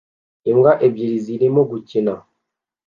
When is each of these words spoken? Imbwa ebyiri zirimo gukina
Imbwa 0.49 0.71
ebyiri 0.85 1.17
zirimo 1.25 1.61
gukina 1.71 2.13